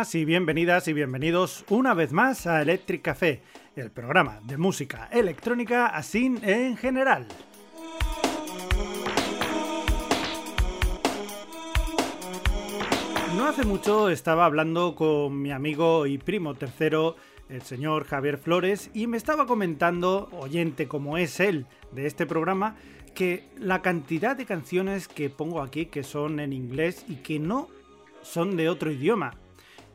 [0.00, 3.42] Buenas y bienvenidas y bienvenidos una vez más a Electric Café,
[3.76, 7.26] el programa de música electrónica así en general.
[13.36, 17.16] No hace mucho estaba hablando con mi amigo y primo tercero,
[17.50, 22.76] el señor Javier Flores, y me estaba comentando, oyente como es él de este programa,
[23.14, 27.68] que la cantidad de canciones que pongo aquí que son en inglés y que no
[28.22, 29.34] son de otro idioma.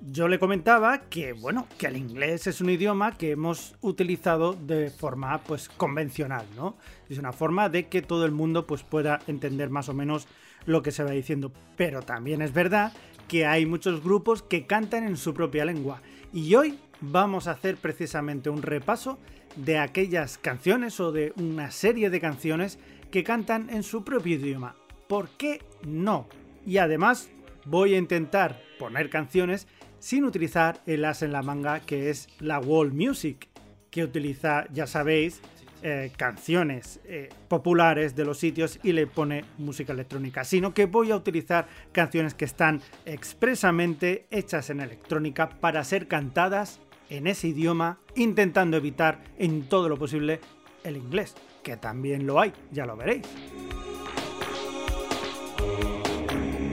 [0.01, 4.89] Yo le comentaba que, bueno, que el inglés es un idioma que hemos utilizado de
[4.89, 6.77] forma, pues, convencional, ¿no?
[7.09, 10.27] Es una forma de que todo el mundo, pues, pueda entender más o menos
[10.65, 11.51] lo que se va diciendo.
[11.75, 12.93] Pero también es verdad
[13.27, 16.01] que hay muchos grupos que cantan en su propia lengua.
[16.33, 19.17] Y hoy vamos a hacer precisamente un repaso
[19.55, 22.79] de aquellas canciones o de una serie de canciones
[23.11, 24.75] que cantan en su propio idioma.
[25.07, 26.27] ¿Por qué no?
[26.65, 27.29] Y además
[27.65, 29.67] voy a intentar poner canciones
[30.05, 33.49] sin utilizar el as en la manga que es la wall music,
[33.89, 35.41] que utiliza, ya sabéis,
[35.81, 41.09] eh, canciones eh, populares de los sitios y le pone música electrónica, sino que voy
[41.09, 47.97] a utilizar canciones que están expresamente hechas en electrónica para ser cantadas en ese idioma,
[48.15, 50.39] intentando evitar en todo lo posible
[50.83, 53.23] el inglés, que también lo hay, ya lo veréis.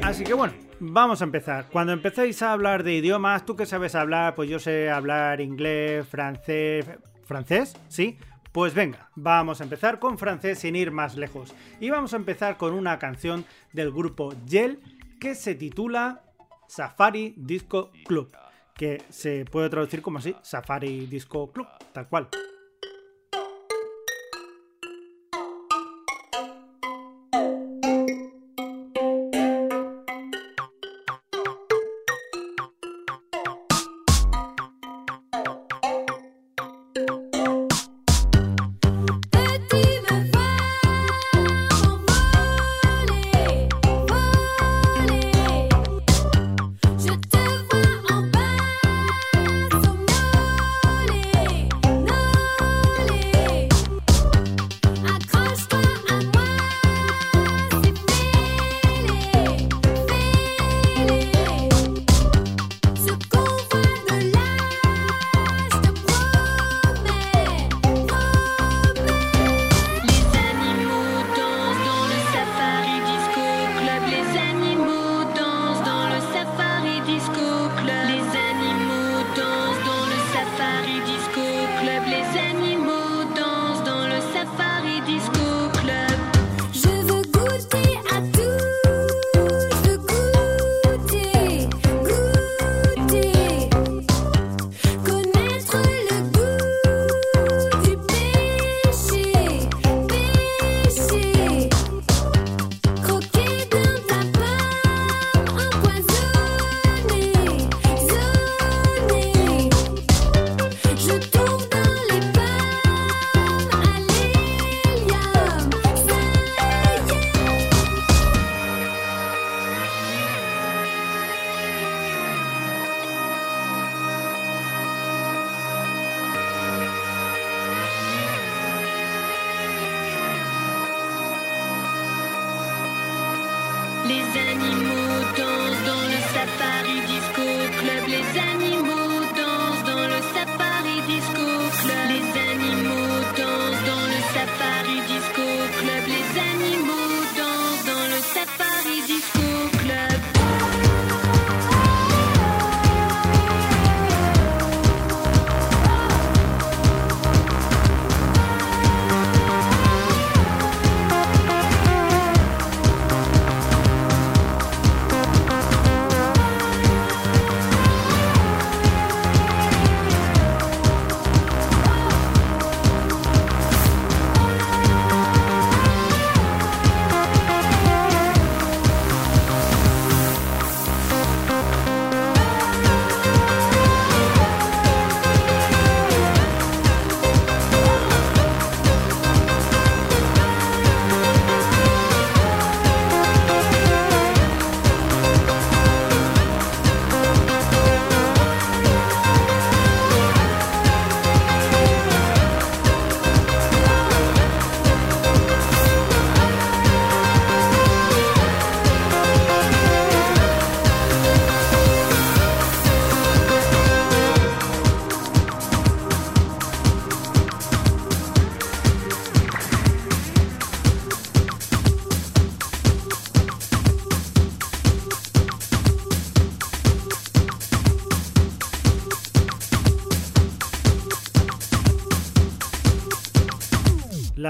[0.02, 0.52] Así que bueno,
[0.82, 1.66] vamos a empezar.
[1.70, 4.34] Cuando empecéis a hablar de idiomas, ¿tú qué sabes hablar?
[4.34, 6.84] Pues yo sé hablar inglés, francés...
[7.24, 7.76] ¿Francés?
[7.88, 8.18] Sí.
[8.50, 11.54] Pues venga, vamos a empezar con francés sin ir más lejos.
[11.80, 14.80] Y vamos a empezar con una canción del grupo Yel
[15.18, 16.22] que se titula
[16.66, 18.36] Safari Disco Club,
[18.74, 22.28] que se puede traducir como así, Safari Disco Club, tal cual.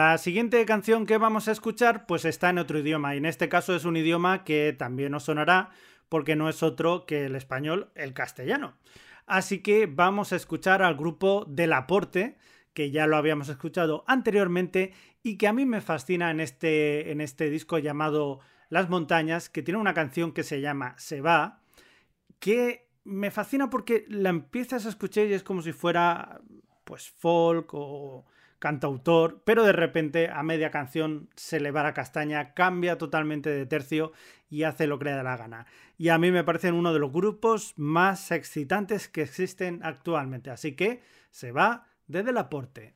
[0.02, 3.48] La siguiente canción que vamos a escuchar pues está en otro idioma y en este
[3.48, 5.70] caso es un idioma que también os sonará
[6.08, 8.74] porque no es otro que el español, el castellano.
[9.26, 12.36] Así que vamos a escuchar al grupo Del Aporte,
[12.74, 17.20] que ya lo habíamos escuchado anteriormente y que a mí me fascina en este, en
[17.20, 18.40] este disco llamado
[18.70, 21.62] Las Montañas, que tiene una canción que se llama Se va,
[22.40, 26.40] que me fascina porque la empiezas a escuchar y es como si fuera
[26.84, 28.26] pues folk o
[28.62, 33.66] cantautor, pero de repente a media canción se le va la castaña, cambia totalmente de
[33.66, 34.12] tercio
[34.48, 35.66] y hace lo que le da la gana.
[35.98, 40.76] Y a mí me parecen uno de los grupos más excitantes que existen actualmente, así
[40.76, 42.94] que se va desde el aporte.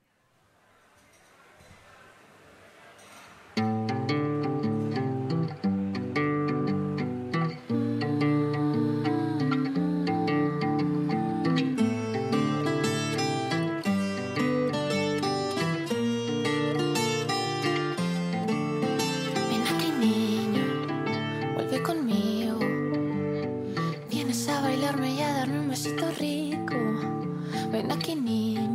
[28.08, 28.66] Y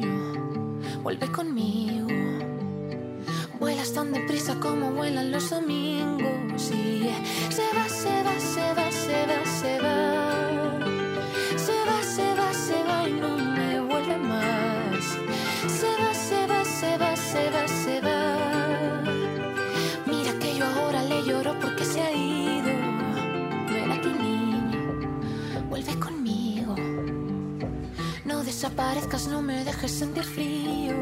[29.27, 30.95] no me dejes sentir frío.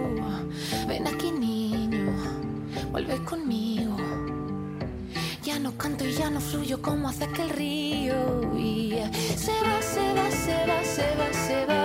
[0.87, 2.11] Ven aquí niño,
[2.91, 3.95] vuelve conmigo.
[5.43, 8.41] Ya no canto y ya no fluyo como hace aquel río.
[9.37, 11.78] Se va, se va, se va, se va, se va.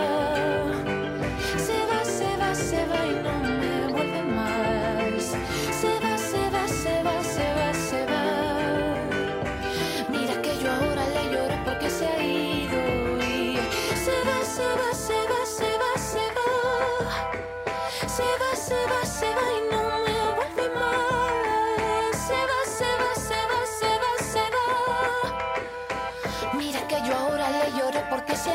[28.44, 28.50] se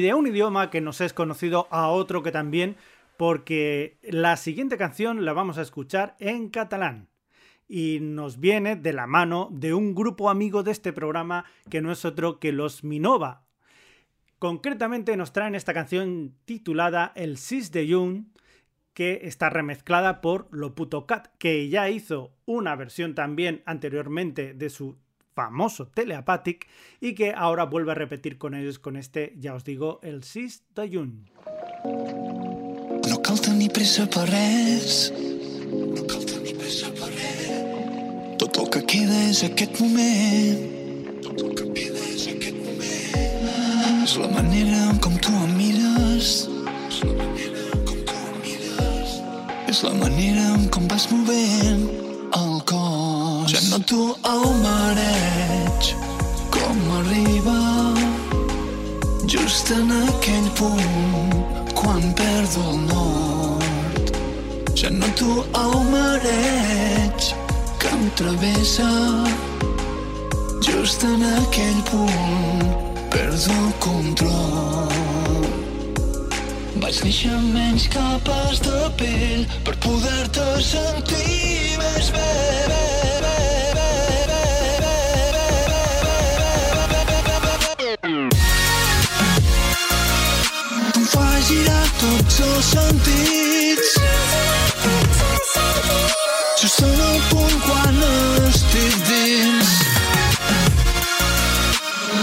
[0.00, 2.76] De un idioma que nos es conocido a otro que también,
[3.16, 7.08] porque la siguiente canción la vamos a escuchar en catalán
[7.68, 11.92] y nos viene de la mano de un grupo amigo de este programa que no
[11.92, 13.46] es otro que los Minova.
[14.38, 18.26] Concretamente nos traen esta canción titulada El Sis de Jung,
[18.92, 24.98] que está remezclada por Loputo Cat, que ya hizo una versión también anteriormente de su
[25.34, 26.66] famoso Telepathic
[27.00, 30.62] y que ahora vuelve a repetir con ellos con este, ja us digo, el 6
[30.74, 31.24] de juny.
[33.08, 38.38] No cal tenir pressa per res, no cal tenir pressa per res.
[38.40, 43.44] Tot el que queda és aquest moment, tot el que queda és aquest moment.
[44.06, 46.32] És la manera com tu em mires,
[46.88, 49.18] és la manera com tu em mires.
[49.68, 52.03] És la manera com vas movent,
[52.36, 53.52] el cos.
[53.52, 55.94] Ja no tu el mareig,
[56.50, 57.60] com arriba
[59.26, 64.12] just en aquell punt quan perdo el nord.
[64.74, 67.30] Ja no tu el mareig
[67.78, 68.90] que em travessa
[70.60, 72.66] just en aquell punt
[73.10, 74.92] perdo el control.
[76.82, 81.53] Vaig néixer menys capes de pell per poder-te sentir
[92.04, 93.92] tots els sentits.
[96.60, 98.00] Jo sent el punt quan
[98.48, 99.72] estic dins.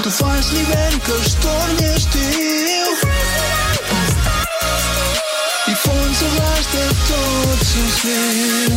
[0.04, 2.98] Tu fas l'hivern que es torni estiu.
[5.72, 8.71] I fons el glas de tots els vents.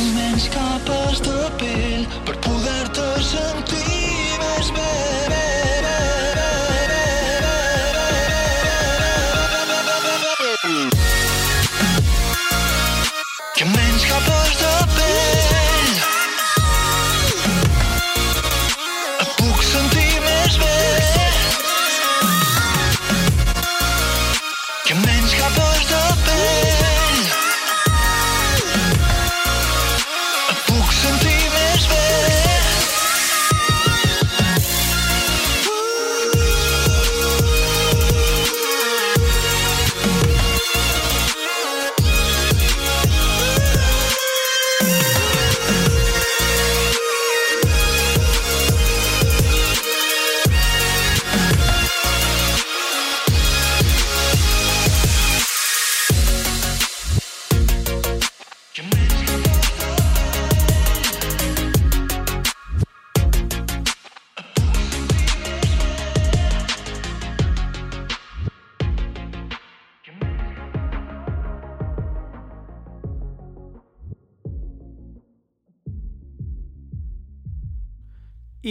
[0.00, 3.79] Amb menys capes de pell per poder-te sentir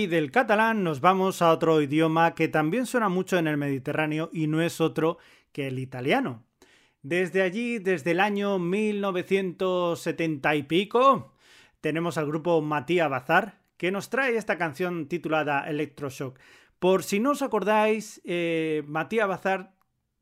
[0.09, 4.47] del catalán nos vamos a otro idioma que también suena mucho en el Mediterráneo y
[4.47, 5.17] no es otro
[5.51, 6.43] que el italiano.
[7.01, 11.33] Desde allí, desde el año 1970 y pico,
[11.79, 16.37] tenemos al grupo Matías Bazar que nos trae esta canción titulada Electroshock.
[16.79, 19.73] Por si no os acordáis, eh, Bazar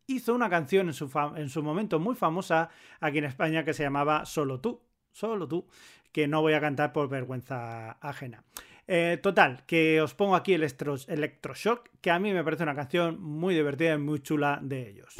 [0.06, 3.84] hizo una canción en su, en su momento muy famosa aquí en España que se
[3.84, 5.68] llamaba Solo tú, solo tú,
[6.12, 8.44] que no voy a cantar por vergüenza ajena.
[8.88, 12.74] Eh, total, que os pongo aquí el Electro- Electroshock, que a mí me parece una
[12.76, 15.14] canción muy divertida y muy chula de ellos.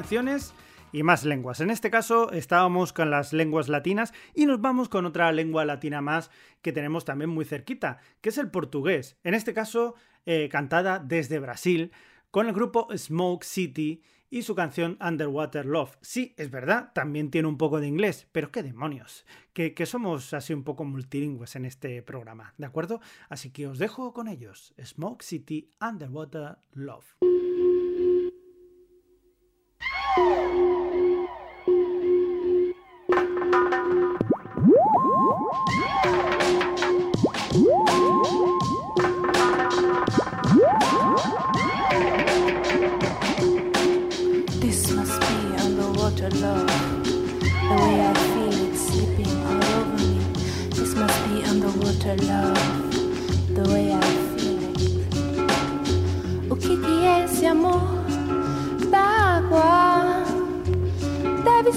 [0.00, 0.54] Canciones
[0.92, 1.60] y más lenguas.
[1.60, 6.00] En este caso estábamos con las lenguas latinas y nos vamos con otra lengua latina
[6.00, 6.30] más
[6.62, 9.18] que tenemos también muy cerquita, que es el portugués.
[9.24, 11.92] En este caso eh, cantada desde Brasil
[12.30, 15.98] con el grupo Smoke City y su canción Underwater Love.
[16.00, 20.32] Sí, es verdad, también tiene un poco de inglés, pero qué demonios, que, que, somos
[20.32, 23.02] así un poco multilingües en este programa, ¿de acuerdo?
[23.28, 27.39] Así que os dejo con ellos, Smoke City Underwater Love.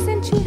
[0.03, 0.42] Deve sentir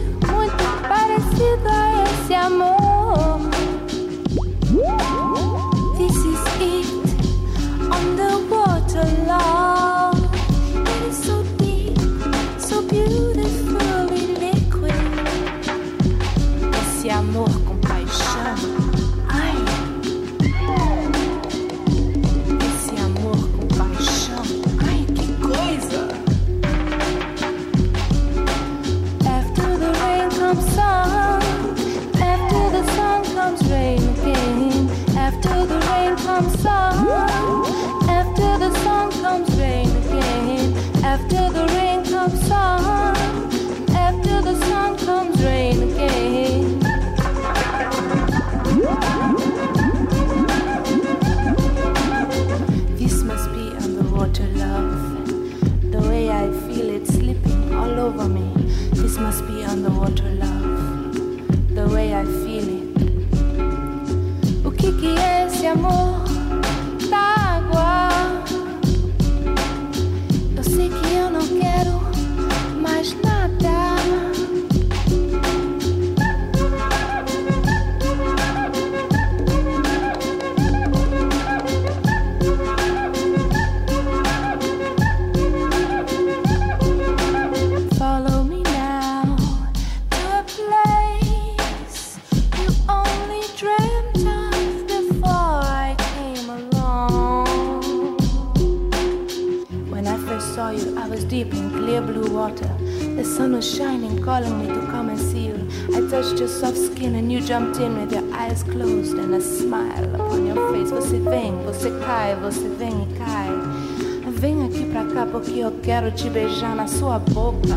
[115.82, 117.76] quero te beijar na sua boca.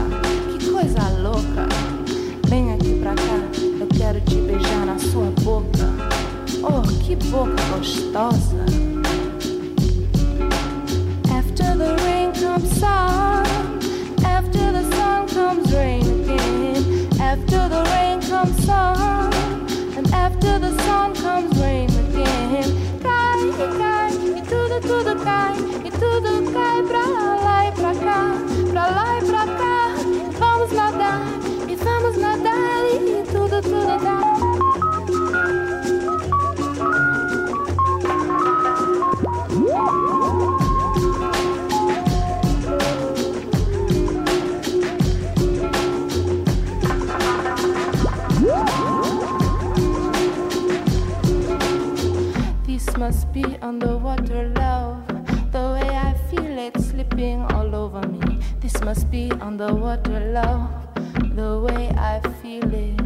[0.57, 1.67] Que coisa louca.
[2.47, 3.39] Vem aqui pra cá,
[3.79, 5.85] eu quero te beijar na sua boca.
[6.63, 8.78] Oh, que boca gostosa.
[59.59, 60.69] Must water, love,
[61.35, 62.98] the way I feel it.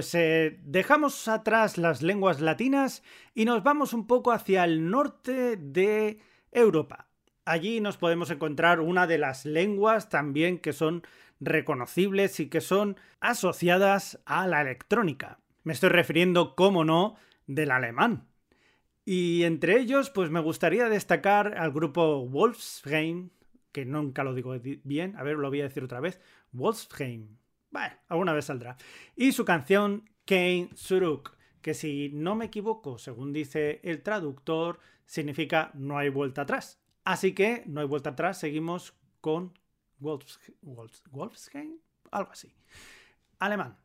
[0.00, 3.02] Pues eh, dejamos atrás las lenguas latinas
[3.34, 6.20] y nos vamos un poco hacia el norte de
[6.52, 7.10] Europa.
[7.44, 11.02] Allí nos podemos encontrar una de las lenguas también que son
[11.38, 15.38] reconocibles y que son asociadas a la electrónica.
[15.64, 18.26] Me estoy refiriendo, como no, del alemán.
[19.04, 23.28] Y entre ellos, pues me gustaría destacar al grupo Wolfsheim,
[23.70, 27.39] que nunca lo digo bien, a ver, lo voy a decir otra vez, Wolfsheim.
[27.70, 28.76] Bueno, alguna vez saldrá.
[29.16, 35.70] Y su canción Kein Suruk, que si no me equivoco, según dice el traductor, significa
[35.74, 36.80] no hay vuelta atrás.
[37.04, 39.58] Así que no hay vuelta atrás, seguimos con
[39.98, 41.78] Wolfsheim,
[42.10, 42.54] algo así.
[43.38, 43.76] Alemán.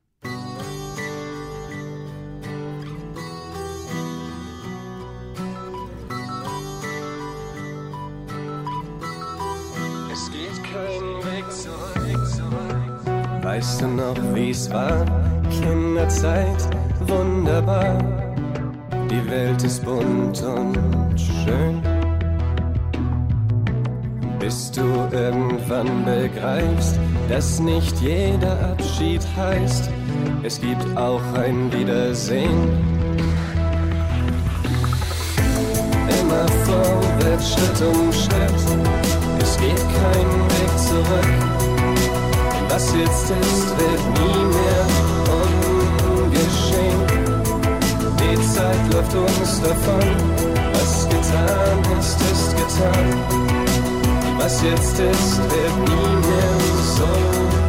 [13.56, 15.06] Weißt du noch, wie's war?
[15.62, 16.68] Kinderzeit,
[17.08, 17.98] wunderbar.
[19.10, 21.82] Die Welt ist bunt und schön.
[24.40, 29.90] Bis du irgendwann begreifst, dass nicht jeder Abschied heißt,
[30.44, 32.68] es gibt auch ein Wiedersehen.
[36.20, 38.66] Immer vorwärts, Schritt um Schritt,
[39.40, 41.55] es geht kein Weg zurück.
[42.76, 44.86] Was jetzt ist, wird nie mehr
[46.18, 47.02] ungeschehen.
[48.20, 50.04] Die Zeit läuft uns davon,
[50.74, 53.08] was getan ist, ist getan.
[54.38, 56.56] Was jetzt ist, wird nie mehr
[56.98, 57.65] so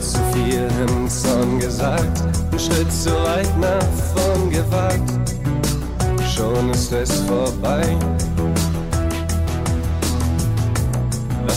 [0.00, 5.10] zu viel im Zorn gesagt, ein Schritt zu weit nach vorn gewagt.
[6.34, 7.96] Schon ist es vorbei.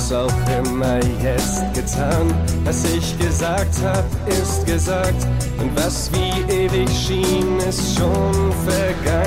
[0.04, 2.34] was auch immer jetzt getan.
[2.66, 5.28] Was ich gesagt hab, ist gesagt.
[5.60, 9.24] Und was wie ewig schien, ist schon Vergangenheit.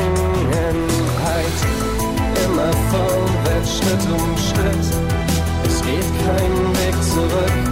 [2.45, 4.87] Immer vorwärts, Schritt um Schritt.
[5.65, 7.66] Es geht kein Weg zurück.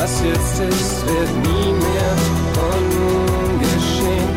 [0.00, 2.16] Was jetzt ist, wird nie mehr
[2.72, 4.34] ungeschehen.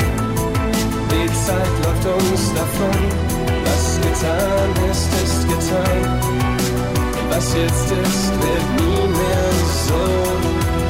[1.10, 3.00] Die Zeit läuft uns davon.
[3.64, 6.02] Was getan ist, ist getan.
[7.30, 9.52] Was jetzt ist, wird nie mehr
[9.88, 10.02] so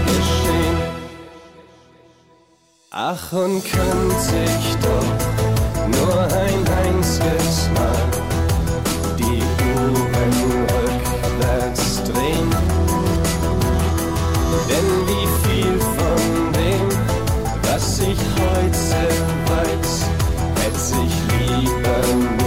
[0.07, 0.77] geschehen.
[2.89, 5.11] Ach, und könnte ich doch
[5.99, 8.22] nur ein einziges Mal
[14.73, 16.89] Denn wie viel von dem,
[17.61, 19.01] was ich heute
[19.49, 19.93] weiß,
[20.61, 21.99] hätte ich lieber
[22.37, 22.42] nie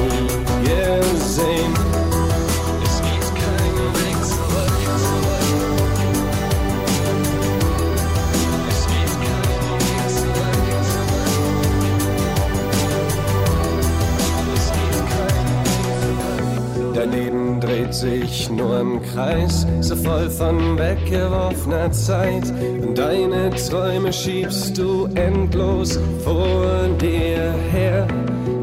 [18.57, 22.53] nur im Kreis, so voll von weggeworfener Zeit.
[22.83, 28.07] Und deine Träume schiebst du endlos vor dir her.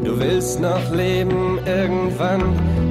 [0.04, 2.42] Du willst noch leben irgendwann,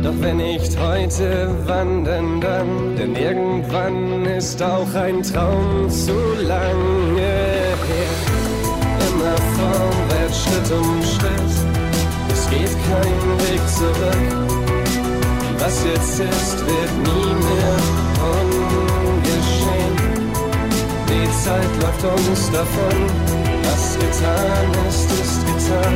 [0.02, 2.96] doch wenn nicht heute, wann denn dann?
[2.98, 7.34] Denn irgendwann ist auch ein Traum zu lange
[7.88, 8.14] her.
[9.10, 11.54] Immer vorwärts, Schritt um Schritt,
[12.32, 14.53] es geht kein Weg zurück.
[15.74, 17.78] Was jetzt ist, wird nie mehr
[19.02, 19.96] ungeschehen.
[21.10, 22.98] Die Zeit läuft uns davon.
[23.64, 25.96] Was getan ist, ist getan.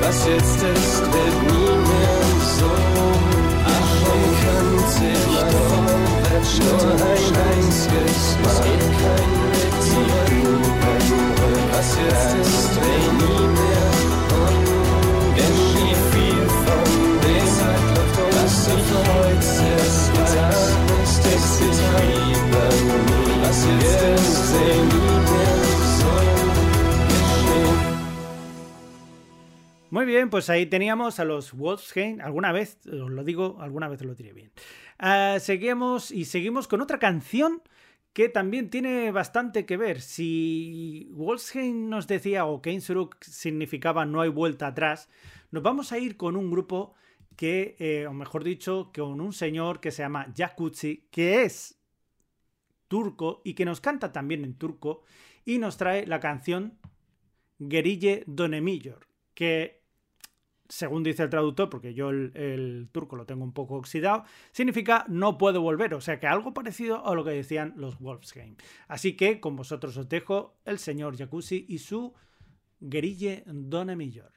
[0.00, 2.22] Was jetzt ist, wird nie mehr
[2.56, 2.70] so.
[3.66, 8.52] Ach, und könnte ich vorwärts nur ein einziges Mal.
[8.52, 10.46] Es geht kein Weg zurück.
[11.72, 13.85] Was jetzt ist, wird nie mehr
[29.90, 32.20] Muy bien, pues ahí teníamos a los Wolfsheim.
[32.20, 34.50] Alguna vez, os lo digo, alguna vez lo diré bien.
[34.98, 37.62] Ah, seguimos y seguimos con otra canción
[38.12, 40.00] que también tiene bastante que ver.
[40.00, 45.08] Si Wolfsheim nos decía o Keinsuruk significaba no hay vuelta atrás,
[45.52, 46.96] nos vamos a ir con un grupo
[47.36, 51.78] que, eh, o mejor dicho, con un señor que se llama Jacuzzi, que es
[52.88, 55.02] turco y que nos canta también en turco
[55.44, 56.78] y nos trae la canción
[57.58, 59.82] Gerille Donemillor, que
[60.68, 65.38] según dice el traductor, porque yo el, turco lo tengo un poco oxidado, significa no
[65.38, 68.56] puedo volver, o sea que algo parecido a lo que decían los Wolfsheim.
[68.88, 72.14] Así que con vosotros os dejo el señor Jacuzzi y su
[72.80, 74.32] Gerille Donemillor.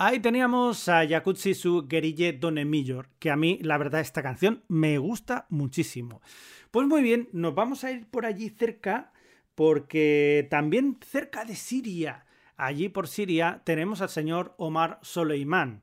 [0.00, 4.62] Ahí teníamos a Yakutsi su Guerille Donne Millor, que a mí, la verdad, esta canción
[4.68, 6.22] me gusta muchísimo.
[6.70, 9.12] Pues muy bien, nos vamos a ir por allí cerca,
[9.56, 12.26] porque también cerca de Siria,
[12.56, 15.82] allí por Siria, tenemos al señor Omar Soleiman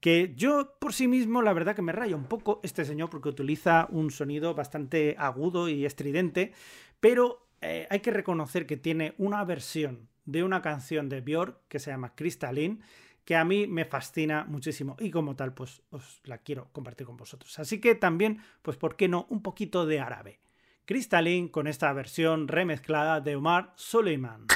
[0.00, 3.28] que yo por sí mismo la verdad que me raya un poco este señor porque
[3.28, 6.52] utiliza un sonido bastante agudo y estridente,
[6.98, 11.78] pero eh, hay que reconocer que tiene una versión de una canción de Björk que
[11.78, 12.80] se llama Crystalline,
[13.24, 17.16] que a mí me fascina muchísimo y como tal pues os la quiero compartir con
[17.16, 17.58] vosotros.
[17.58, 20.40] Así que también, pues por qué no, un poquito de árabe.
[20.84, 24.46] Crystalline con esta versión remezclada de Omar Suleiman.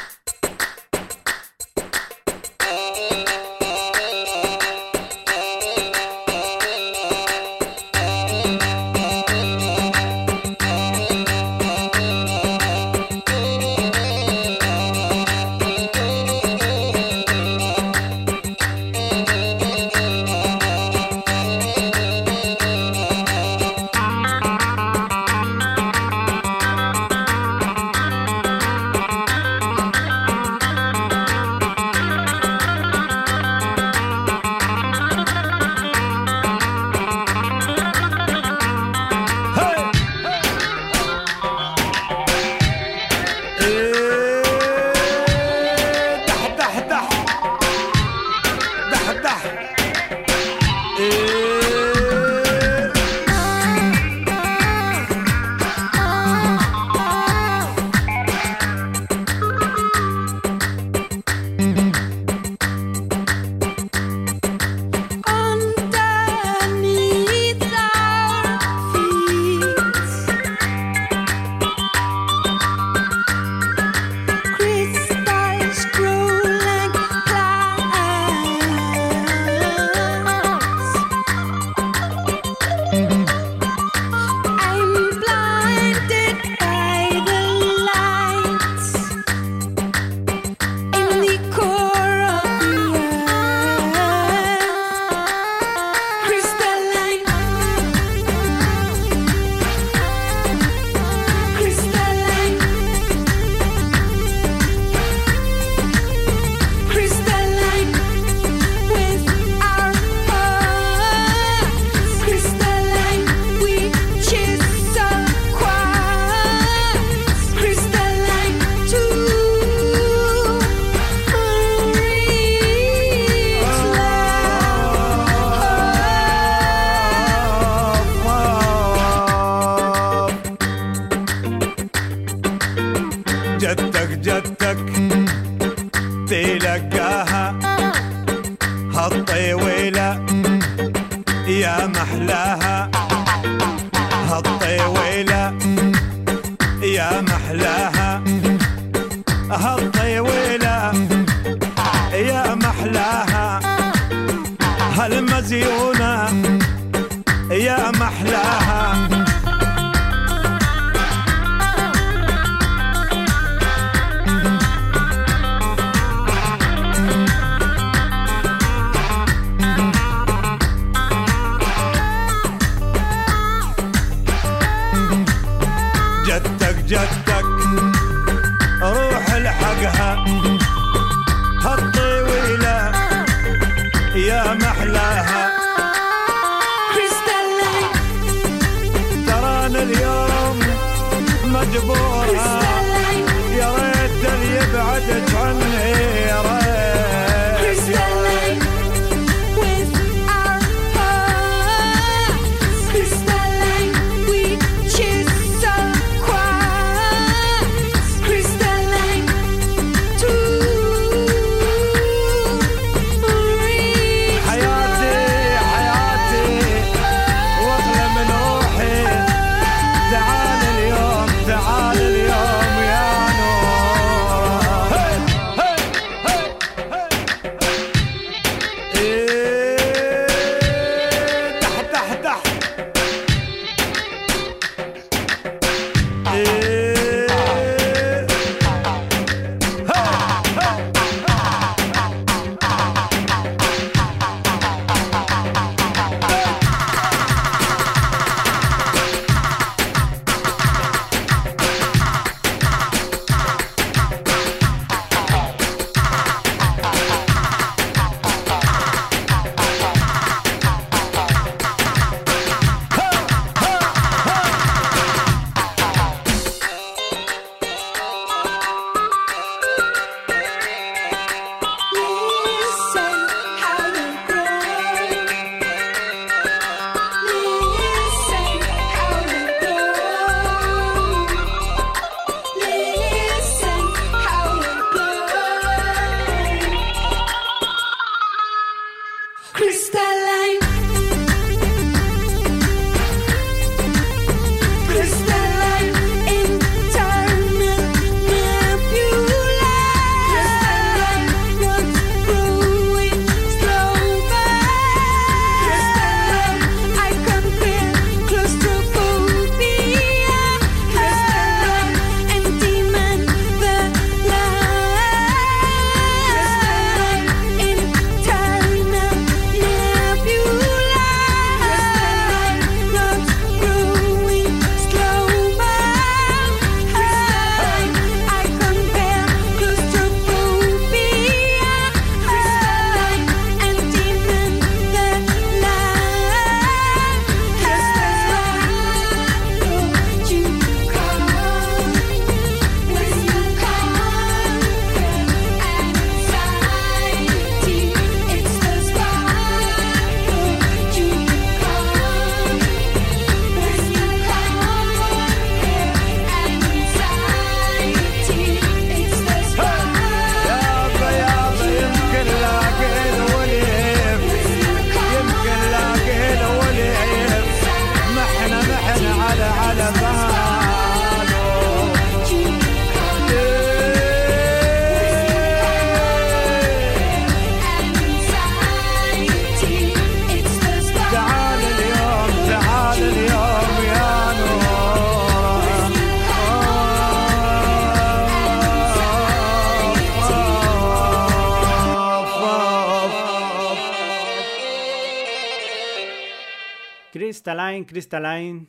[397.84, 398.68] Crystalline,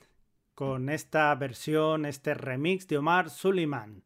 [0.53, 4.03] con esta versión, este remix de Omar Suleiman.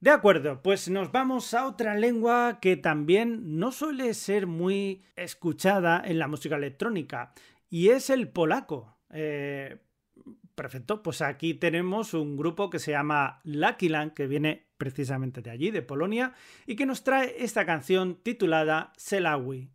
[0.00, 6.02] De acuerdo, pues nos vamos a otra lengua que también no suele ser muy escuchada
[6.02, 7.34] en la música electrónica,
[7.68, 8.96] y es el polaco.
[9.10, 9.76] Eh,
[10.54, 15.50] perfecto, pues aquí tenemos un grupo que se llama Lucky Land, que viene precisamente de
[15.50, 16.32] allí, de Polonia,
[16.66, 19.68] y que nos trae esta canción titulada Selawi.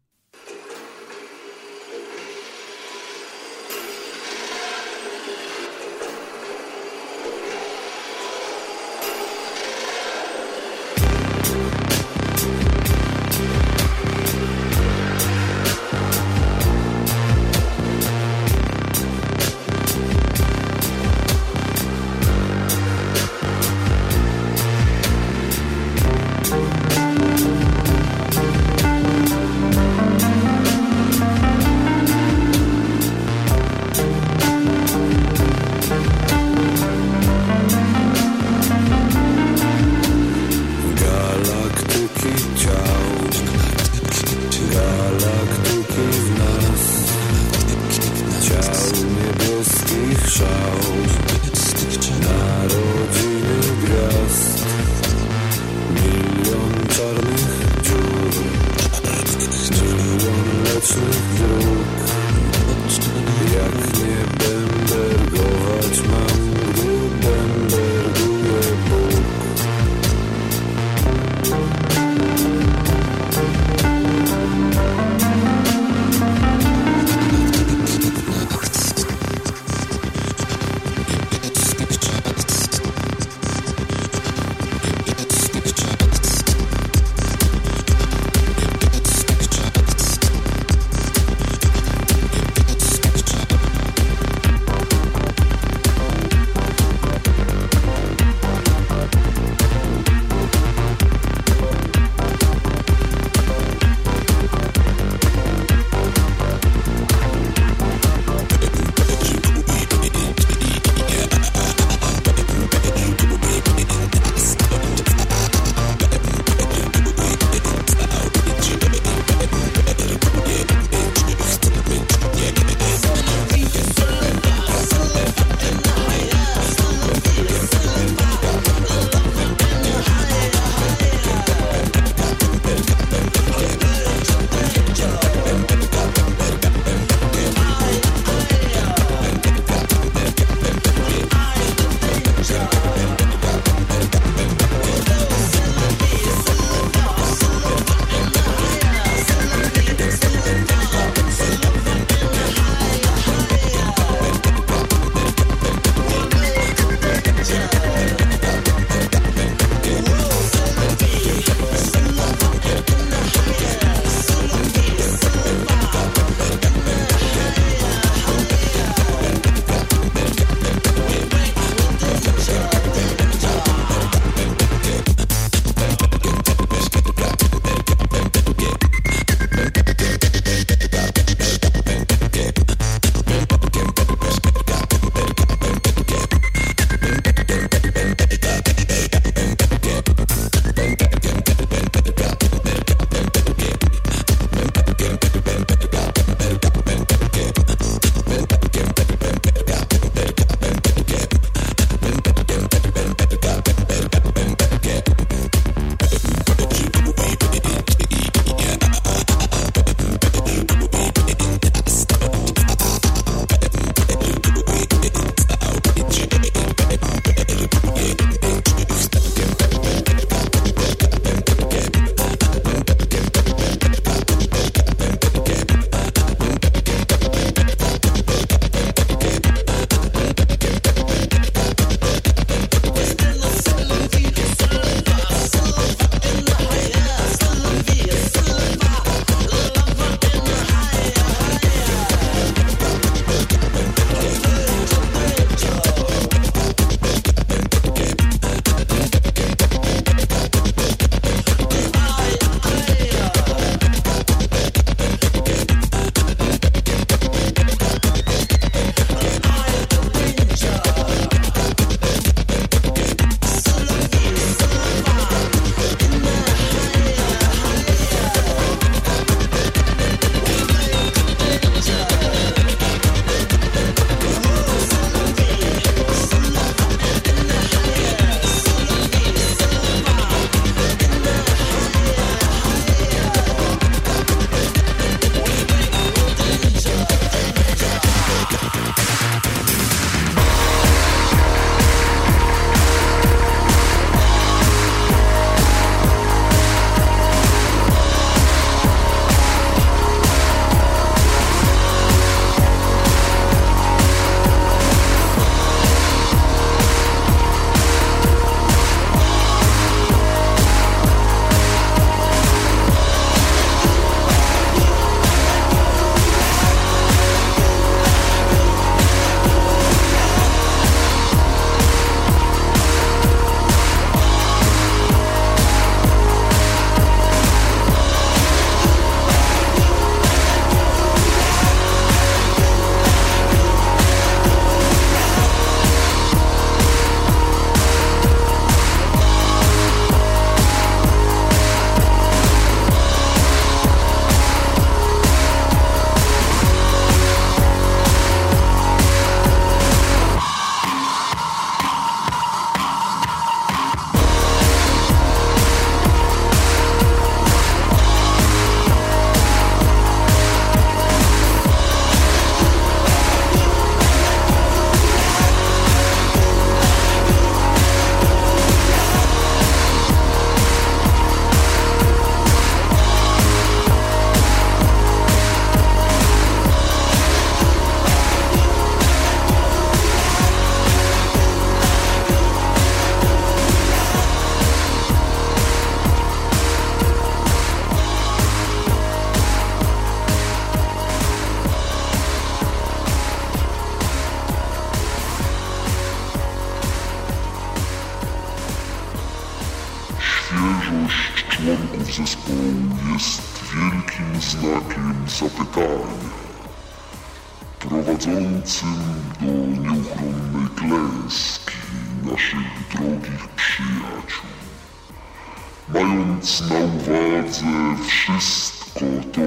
[418.95, 419.41] Wszystko to,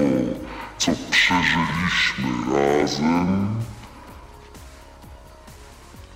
[0.77, 3.55] co przeżyliśmy razem,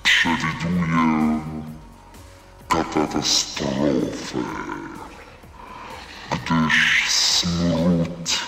[0.04, 1.40] przewiduję
[2.68, 4.40] katastrofę,
[6.32, 8.40] gdyż smród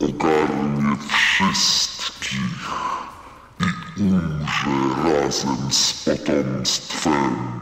[0.00, 2.68] ogarnie wszystkich
[3.60, 7.58] i umrze razem z potomstwem.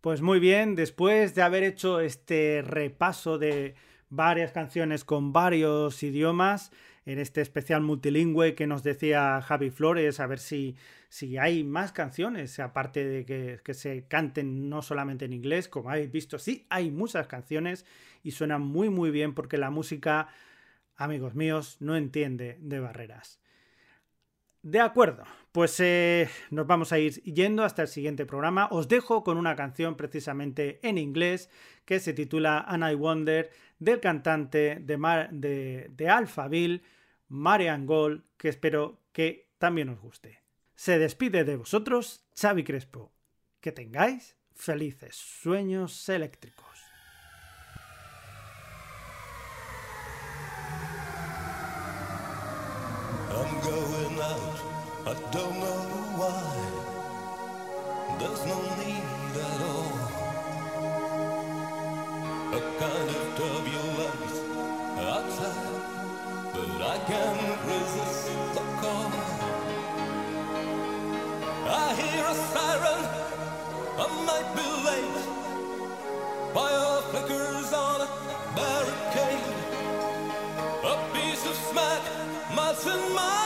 [0.00, 3.74] Pues muy bien, después de haber hecho este repaso de
[4.10, 6.72] varias canciones con varios idiomas,
[7.06, 10.76] en este especial multilingüe que nos decía Javi Flores, a ver si,
[11.08, 15.90] si hay más canciones, aparte de que, que, se canten no solamente en inglés, como
[15.90, 17.84] habéis visto, sí, hay muchas canciones
[18.22, 20.28] y suenan muy muy bien porque la música,
[20.96, 23.38] amigos míos, no entiende de barreras.
[24.64, 28.66] De acuerdo, pues eh, nos vamos a ir yendo hasta el siguiente programa.
[28.70, 31.50] Os dejo con una canción precisamente en inglés
[31.84, 36.82] que se titula And I Wonder del cantante de, Mar de, de Alphaville,
[37.28, 40.42] Marian Gold, que espero que también os guste.
[40.74, 43.12] Se despide de vosotros Xavi Crespo.
[43.60, 46.74] Que tengáis felices sueños eléctricos.
[67.06, 69.12] Can't resist the call.
[71.66, 73.02] I hear a siren,
[73.98, 75.20] I might be late.
[76.54, 78.08] Fire flickers on a
[78.56, 79.44] barricade.
[80.92, 82.02] A piece of smack
[82.54, 83.43] melts my